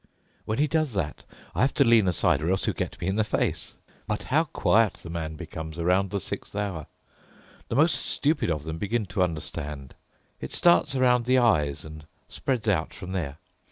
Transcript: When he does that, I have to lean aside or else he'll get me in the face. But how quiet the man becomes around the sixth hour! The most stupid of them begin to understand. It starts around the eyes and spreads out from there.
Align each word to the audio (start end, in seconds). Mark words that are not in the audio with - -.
When 0.45 0.57
he 0.57 0.65
does 0.65 0.93
that, 0.93 1.25
I 1.53 1.61
have 1.61 1.75
to 1.75 1.83
lean 1.83 2.07
aside 2.07 2.41
or 2.41 2.49
else 2.49 2.65
he'll 2.65 2.73
get 2.73 2.99
me 2.99 3.05
in 3.05 3.17
the 3.17 3.23
face. 3.23 3.77
But 4.07 4.23
how 4.33 4.45
quiet 4.45 4.95
the 4.95 5.11
man 5.11 5.35
becomes 5.35 5.77
around 5.77 6.09
the 6.09 6.19
sixth 6.19 6.55
hour! 6.55 6.87
The 7.67 7.75
most 7.75 7.97
stupid 8.03 8.49
of 8.49 8.63
them 8.63 8.79
begin 8.79 9.05
to 9.05 9.21
understand. 9.21 9.93
It 10.39 10.51
starts 10.53 10.95
around 10.95 11.25
the 11.27 11.37
eyes 11.37 11.85
and 11.85 12.07
spreads 12.27 12.67
out 12.67 12.95
from 12.95 13.11
there. 13.11 13.37